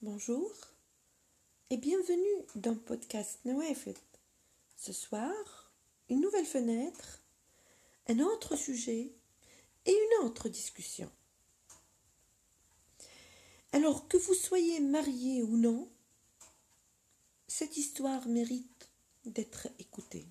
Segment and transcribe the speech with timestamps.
[0.00, 0.52] Bonjour
[1.70, 3.96] et bienvenue dans podcast Nawafet.
[4.76, 5.72] Ce soir,
[6.08, 7.20] une nouvelle fenêtre,
[8.06, 9.10] un autre sujet
[9.86, 11.10] et une autre discussion.
[13.72, 15.90] Alors que vous soyez marié ou non,
[17.48, 18.90] cette histoire mérite
[19.24, 20.28] d'être écoutée.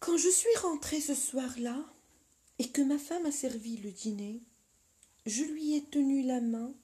[0.00, 1.84] Quand je suis rentrée ce soir-là
[2.58, 4.42] et que ma femme a servi le dîner,
[5.26, 6.74] je lui ai tenu la main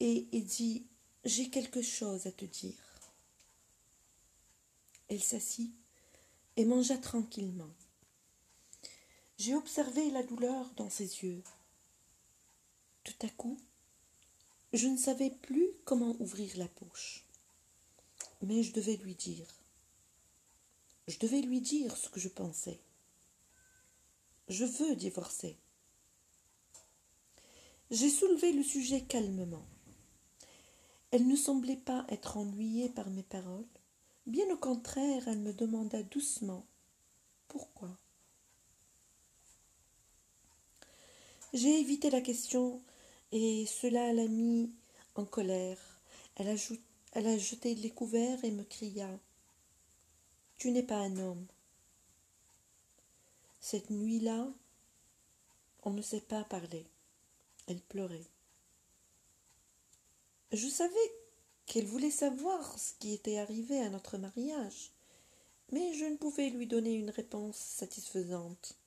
[0.00, 0.86] et ai dit
[1.24, 2.74] J'ai quelque chose à te dire.
[5.08, 5.72] Elle s'assit
[6.56, 7.70] et mangea tranquillement.
[9.38, 11.42] J'ai observé la douleur dans ses yeux.
[13.04, 13.58] Tout à coup,
[14.72, 17.24] je ne savais plus comment ouvrir la bouche.
[18.42, 19.46] Mais je devais lui dire.
[21.06, 22.80] Je devais lui dire ce que je pensais.
[24.48, 25.56] Je veux divorcer.
[27.90, 29.66] J'ai soulevé le sujet calmement.
[31.10, 33.66] Elle ne semblait pas être ennuyée par mes paroles.
[34.26, 36.66] Bien au contraire, elle me demanda doucement
[37.48, 37.96] pourquoi?
[41.52, 42.82] J'ai évité la question
[43.32, 44.70] et cela l'a mis
[45.14, 45.78] en colère.
[46.34, 49.08] Elle a, jeté les couverts et me cria
[50.58, 51.46] Tu n'es pas un homme.
[53.68, 54.46] Cette nuit-là,
[55.82, 56.86] on ne s'est pas parlé.
[57.66, 58.28] Elle pleurait.
[60.52, 60.94] Je savais
[61.66, 64.92] qu'elle voulait savoir ce qui était arrivé à notre mariage,
[65.72, 68.78] mais je ne pouvais lui donner une réponse satisfaisante.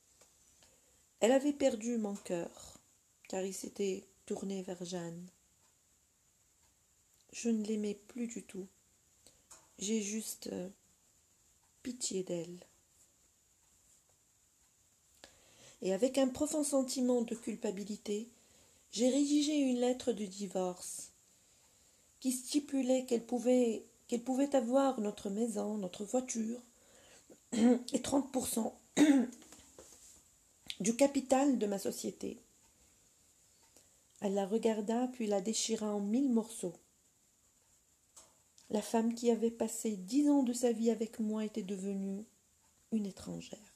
[1.20, 2.78] Elle avait perdu mon cœur,
[3.28, 5.28] car il s'était tourné vers Jeanne.
[7.34, 8.66] Je ne l'aimais plus du tout.
[9.78, 10.70] J'ai juste euh,
[11.82, 12.64] pitié d'elle.
[15.82, 18.28] Et avec un profond sentiment de culpabilité,
[18.92, 21.12] j'ai rédigé une lettre de divorce
[22.18, 26.60] qui stipulait qu'elle pouvait, qu'elle pouvait avoir notre maison, notre voiture
[27.52, 28.72] et 30%
[30.80, 32.38] du capital de ma société.
[34.20, 36.74] Elle la regarda, puis la déchira en mille morceaux.
[38.68, 42.24] La femme qui avait passé dix ans de sa vie avec moi était devenue
[42.92, 43.69] une étrangère.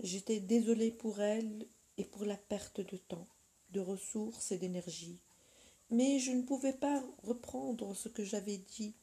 [0.00, 3.26] J'étais désolée pour elle et pour la perte de temps,
[3.70, 5.18] de ressources et d'énergie,
[5.90, 8.94] mais je ne pouvais pas reprendre ce que j'avais dit,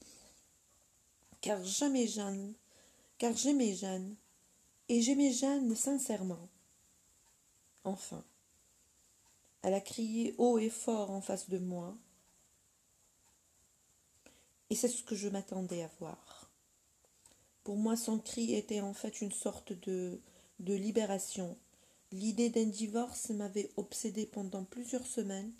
[1.41, 2.53] car jamais Jeanne,
[3.17, 4.15] car j'aimais Jeanne,
[4.89, 6.49] et j'aimais Jeanne sincèrement.
[7.83, 8.23] Enfin,
[9.63, 11.97] elle a crié haut et fort en face de moi,
[14.69, 16.51] et c'est ce que je m'attendais à voir.
[17.63, 20.19] Pour moi, son cri était en fait une sorte de,
[20.63, 21.57] de libération.
[22.11, 25.53] L'idée d'un divorce m'avait obsédé pendant plusieurs semaines,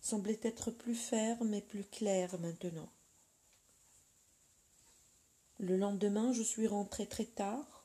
[0.00, 2.88] semblait être plus ferme et plus claire maintenant.
[5.58, 7.84] Le lendemain, je suis rentrée très tard,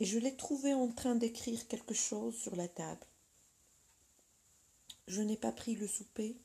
[0.00, 3.06] et je l'ai trouvé en train d'écrire quelque chose sur la table.
[5.08, 6.36] Je n'ai pas pris le souper,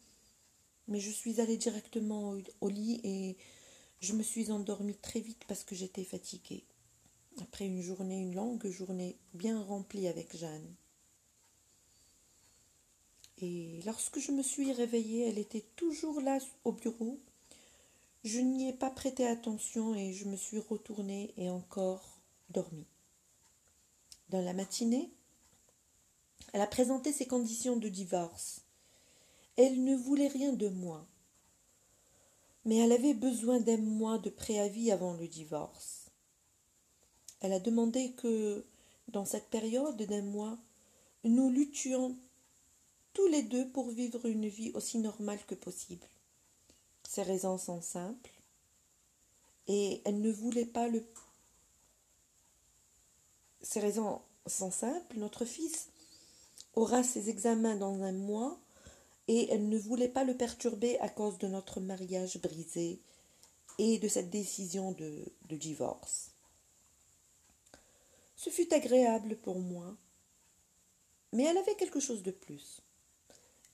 [0.87, 3.37] mais je suis allée directement au, lit et
[3.99, 6.63] je me suis endormie très vite parce que j'étais fatiguée.
[7.39, 10.75] Après une journée, une longue journée bien remplie avec Jeanne.
[13.37, 17.19] Et lorsque je me suis réveillée, elle était toujours là au bureau.
[18.23, 22.85] Je n'y ai pas prêté attention et je me suis retournée et encore dormi.
[24.29, 25.11] Dans la matinée,
[26.53, 28.61] elle a présenté ses conditions de divorce.
[29.57, 31.05] Elle ne voulait rien de moi.
[32.65, 36.00] Mais elle avait besoin d'un mois de préavis avant le divorce.
[37.41, 38.63] Elle a demandé que,
[39.09, 40.57] dans cette période d'un mois,
[41.23, 42.15] nous luttions
[43.13, 46.07] tous les deux pour vivre une vie aussi normale que possible.
[47.07, 48.31] Ses raisons sont simples,
[49.67, 51.03] et elle ne voulait pas le
[53.61, 55.17] ces raisons sont simples.
[55.17, 55.87] Notre fils
[56.75, 58.59] aura ses examens dans un mois
[59.27, 62.99] et elle ne voulait pas le perturber à cause de notre mariage brisé
[63.77, 66.30] et de cette décision de divorce.
[68.43, 69.95] Ce fut agréable pour moi,
[71.31, 72.81] mais elle avait quelque chose de plus.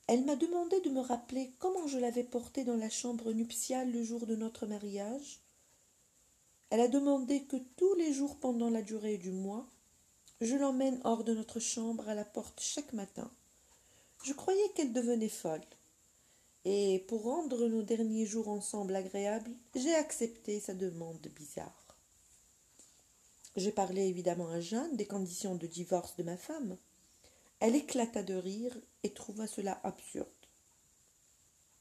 [0.06, 4.04] Elle m'a demandé de me rappeler comment je l'avais porté dans la chambre nuptiale le
[4.04, 5.40] jour de notre mariage.
[6.68, 9.66] Elle a demandé que tous les jours pendant la durée du mois,
[10.42, 13.30] je l'emmène hors de notre chambre à la porte chaque matin.
[14.22, 15.64] Je croyais qu'elle devenait folle.
[16.66, 21.87] Et pour rendre nos derniers jours ensemble agréables, j'ai accepté sa demande bizarre.
[23.58, 26.76] J'ai parlé évidemment à Jeanne des conditions de divorce de ma femme.
[27.58, 30.28] Elle éclata de rire et trouva cela absurde.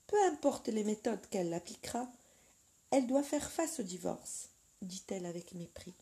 [0.08, 2.12] Peu importe les méthodes qu'elle appliquera,
[2.90, 4.50] elle doit faire face au divorce,
[4.82, 5.94] dit-elle avec mépris.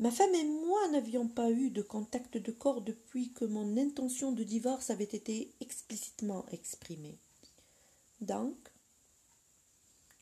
[0.00, 4.32] Ma femme et moi n'avions pas eu de contact de corps depuis que mon intention
[4.32, 7.20] de divorce avait été explicitement exprimée.
[8.20, 8.56] Donc,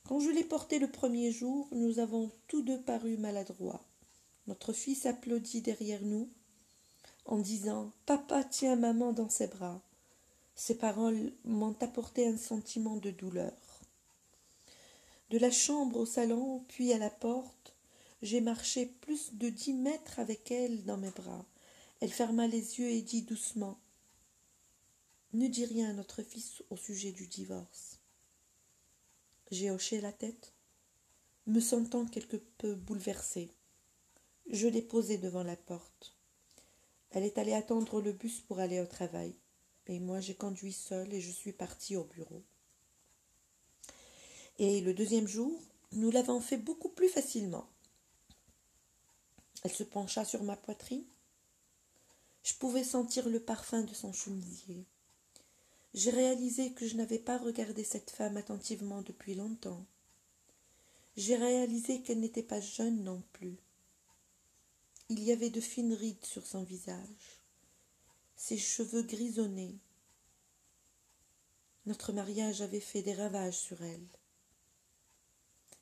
[0.09, 3.83] quand je l'ai porté le premier jour, nous avons tous deux paru maladroits.
[4.47, 6.29] Notre fils applaudit derrière nous
[7.25, 9.81] en disant Papa tient maman dans ses bras.
[10.55, 13.53] Ces paroles m'ont apporté un sentiment de douleur.
[15.31, 17.75] De la chambre au salon, puis à la porte,
[18.23, 21.45] j'ai marché plus de dix mètres avec elle dans mes bras.
[22.01, 23.77] Elle ferma les yeux et dit doucement
[25.33, 27.96] Ne dis rien à notre fils au sujet du divorce.
[29.51, 30.53] J'ai hoché la tête,
[31.47, 33.51] me sentant quelque peu bouleversée.
[34.51, 36.17] Je l'ai posée devant la porte.
[37.11, 39.37] Elle est allée attendre le bus pour aller au travail.
[39.87, 42.43] Et moi j'ai conduit seule et je suis partie au bureau.
[44.59, 45.53] Et le deuxième jour,
[45.93, 47.69] nous l'avons fait beaucoup plus facilement.
[49.63, 51.05] Elle se pencha sur ma poitrine.
[52.43, 54.87] Je pouvais sentir le parfum de son chemisier.
[55.97, 59.87] J'ai réalisé que je n'avais pas regardé cette femme attentivement depuis longtemps.
[61.17, 63.57] J'ai réalisé qu'elle n'était pas jeune non plus.
[65.09, 67.41] Il y avait de fines rides sur son visage,
[68.37, 69.79] ses cheveux grisonnés.
[71.87, 74.09] Notre mariage avait fait des ravages sur elle.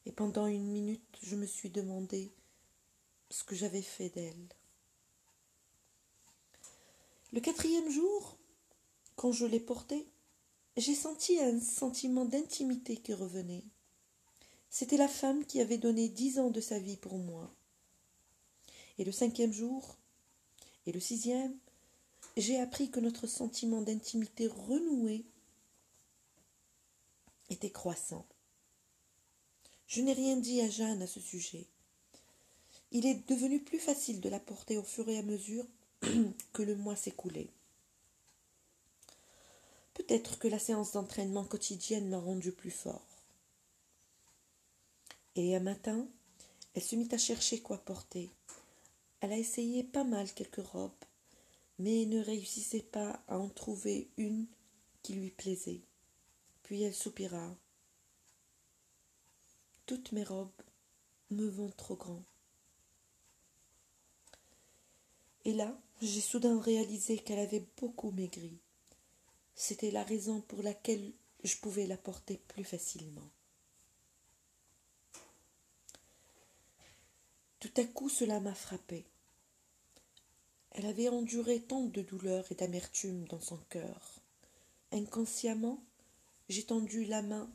[0.07, 2.33] Et pendant une minute, je me suis demandé
[3.31, 4.49] ce que j'avais fait d'elle.
[7.33, 8.39] Le quatrième jour,
[9.17, 10.07] quand je l'ai portée,
[10.77, 13.65] j'ai senti un sentiment d'intimité qui revenait.
[14.71, 17.55] C'était la femme qui avait donné dix ans de sa vie pour moi.
[18.99, 19.97] Et le cinquième jour,
[20.87, 21.57] et le sixième,
[22.37, 25.25] j'ai appris que notre sentiment d'intimité renouée
[27.51, 28.27] était croissant.
[29.87, 31.67] Je n'ai rien dit à Jeanne à ce sujet.
[32.91, 35.67] Il est devenu plus facile de la porter au fur et à mesure
[36.53, 37.51] que le mois s'écoulait.
[39.95, 43.07] Peut-être que la séance d'entraînement quotidienne l'a rendu plus fort.
[45.37, 46.07] Et un matin,
[46.75, 48.31] elle se mit à chercher quoi porter.
[49.21, 50.91] Elle a essayé pas mal quelques robes,
[51.79, 54.47] mais ne réussissait pas à en trouver une
[55.03, 55.83] qui lui plaisait.
[56.63, 57.55] Puis elle soupira.
[59.87, 60.51] Toutes mes robes
[61.31, 62.23] me vont trop grand.
[65.45, 68.59] Et là, j'ai soudain réalisé qu'elle avait beaucoup maigri.
[69.55, 71.13] C'était la raison pour laquelle
[71.45, 73.31] je pouvais la porter plus facilement.
[77.61, 79.05] Tout à coup, cela m'a frappé.
[80.73, 84.21] Elle avait enduré tant de douleur et d'amertume dans son cœur.
[84.93, 85.83] Inconsciemment,
[86.49, 87.49] j'ai tendu la main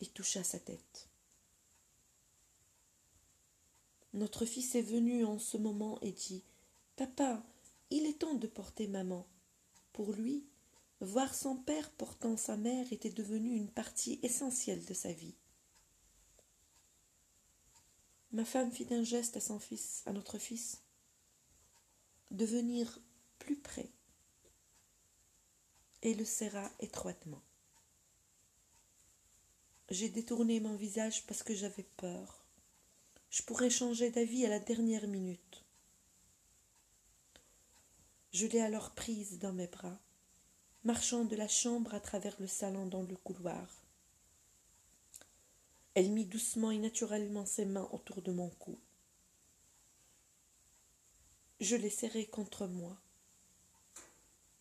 [0.00, 1.08] et toucha sa tête.
[4.14, 6.42] Notre fils est venu en ce moment et dit
[6.96, 7.42] Papa,
[7.90, 9.26] il est temps de porter maman.
[9.92, 10.44] Pour lui,
[11.04, 15.34] voir son père portant sa mère était devenu une partie essentielle de sa vie.
[18.30, 20.80] Ma femme fit un geste à son fils, à notre fils,
[22.30, 22.98] de venir
[23.38, 23.90] plus près
[26.02, 27.42] et le serra étroitement.
[29.90, 32.44] J'ai détourné mon visage parce que j'avais peur.
[33.28, 35.64] Je pourrais changer d'avis à la dernière minute.
[38.32, 40.00] Je l'ai alors prise dans mes bras,
[40.84, 43.68] marchant de la chambre à travers le salon dans le couloir.
[45.94, 48.76] Elle mit doucement et naturellement ses mains autour de mon cou.
[51.60, 52.96] Je l'ai serrée contre moi.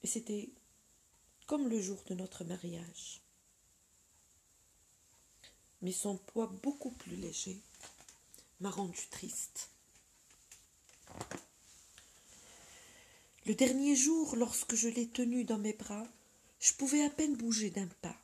[0.04, 0.50] Et c'était
[1.48, 3.22] comme le jour de notre mariage.
[5.82, 7.60] Mais son poids beaucoup plus léger
[8.60, 9.71] m'a rendu triste.
[13.48, 16.08] Le dernier jour, lorsque je l'ai tenu dans mes bras,
[16.60, 18.16] je pouvais à peine bouger d'un pas.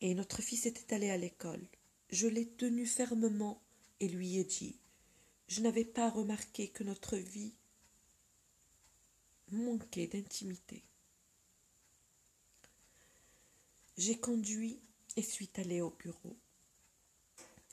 [0.00, 1.64] Et notre fils était allé à l'école.
[2.10, 3.62] Je l'ai tenu fermement
[4.00, 4.74] et lui ai dit
[5.46, 7.54] Je n'avais pas remarqué que notre vie
[9.52, 10.82] manquait d'intimité.
[13.96, 14.80] J'ai conduit
[15.16, 16.36] et suis allé au bureau.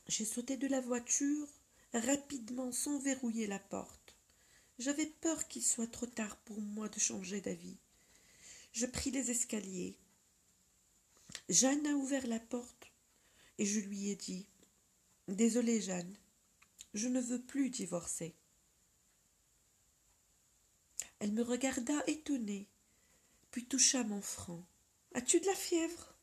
[0.07, 1.47] J'ai sauté de la voiture
[1.93, 3.96] rapidement sans verrouiller la porte.
[4.79, 7.77] J'avais peur qu'il soit trop tard pour moi de changer d'avis.
[8.73, 9.97] Je pris les escaliers.
[11.49, 12.91] Jeanne a ouvert la porte
[13.57, 14.45] et je lui ai dit
[15.27, 16.15] Désolée, Jeanne,
[16.93, 18.35] je ne veux plus divorcer.
[21.19, 22.67] Elle me regarda étonnée,
[23.49, 24.63] puis toucha mon front.
[25.13, 26.13] As-tu de la fièvre?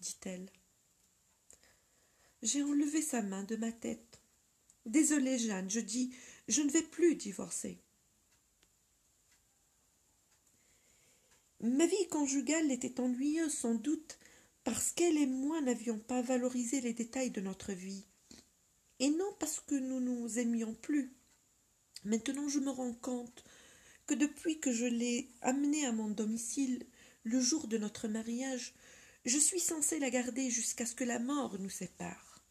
[0.00, 0.48] dit-elle.
[2.42, 4.20] J'ai enlevé sa main de ma tête.
[4.86, 6.14] Désolée, Jeanne, je dis,
[6.46, 7.80] je ne vais plus divorcer.
[11.60, 14.18] Ma vie conjugale était ennuyeuse sans doute
[14.62, 18.04] parce qu'elle et moi n'avions pas valorisé les détails de notre vie,
[19.00, 21.12] et non parce que nous nous aimions plus.
[22.04, 23.42] Maintenant je me rends compte
[24.06, 26.86] que depuis que je l'ai amenée à mon domicile
[27.24, 28.72] le jour de notre mariage,
[29.24, 32.44] je suis censée la garder jusqu'à ce que la mort nous sépare.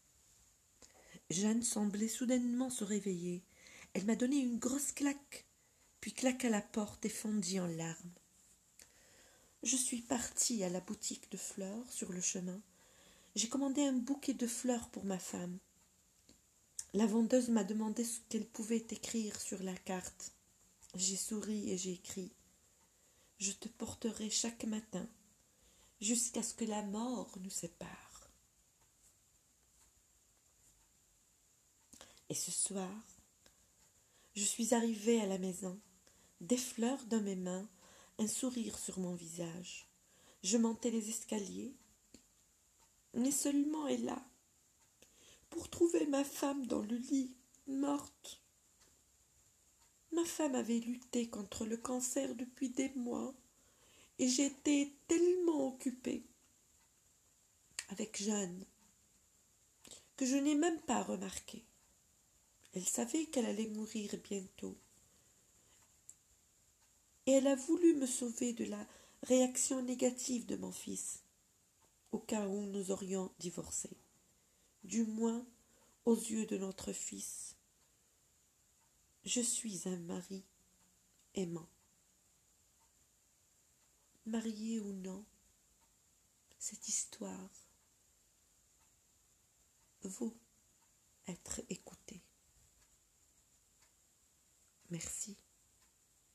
[1.30, 3.42] Jeanne semblait soudainement se réveiller.
[3.94, 5.46] Elle m'a donné une grosse claque,
[6.00, 8.12] puis claqua la porte et fondit en larmes.
[9.64, 12.60] Je suis partie à la boutique de fleurs sur le chemin.
[13.34, 15.58] J'ai commandé un bouquet de fleurs pour ma femme.
[16.94, 20.32] La vendeuse m'a demandé ce qu'elle pouvait écrire sur la carte.
[20.94, 22.32] J'ai souri et j'ai écrit
[23.38, 25.06] Je te porterai chaque matin
[26.00, 28.30] jusqu'à ce que la mort nous sépare.
[32.30, 33.02] Et ce soir,
[34.36, 35.78] je suis arrivée à la maison,
[36.40, 37.68] des fleurs dans mes mains,
[38.18, 39.88] un sourire sur mon visage.
[40.42, 41.74] Je montais les escaliers,
[43.14, 44.22] mais seulement là,
[45.50, 47.34] pour trouver ma femme dans le lit,
[47.66, 48.40] morte.
[50.12, 53.34] Ma femme avait lutté contre le cancer depuis des mois,
[54.18, 56.24] et j'étais tellement occupée
[57.90, 58.64] avec Jeanne
[60.16, 61.64] que je n'ai même pas remarqué.
[62.74, 64.76] Elle savait qu'elle allait mourir bientôt
[67.28, 68.86] et elle a voulu me sauver de la
[69.24, 71.22] réaction négative de mon fils,
[72.10, 73.90] au cas où nous aurions divorcé,
[74.82, 75.46] du moins
[76.06, 77.54] aux yeux de notre fils.
[79.24, 80.42] Je suis un mari
[81.34, 81.68] aimant.
[84.24, 85.22] Marié ou non,
[86.58, 87.50] cette histoire
[90.00, 90.34] vaut
[91.26, 92.22] être écoutée.
[94.88, 95.36] Merci.